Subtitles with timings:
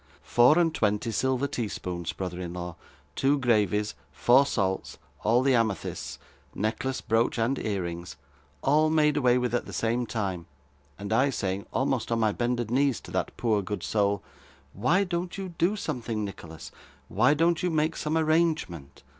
[0.23, 2.75] Four and twenty silver tea spoons, brother in law,
[3.15, 6.17] two gravies, four salts, all the amethysts
[6.55, 8.15] necklace, brooch, and ear rings
[8.63, 10.47] all made away with, at the same time,
[10.97, 14.23] and I saying, almost on my bended knees, to that poor good soul,
[14.73, 16.71] "Why don't you do something, Nicholas?
[17.07, 19.03] Why don't you make some arrangement?"